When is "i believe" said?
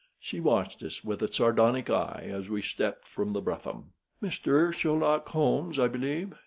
5.77-6.33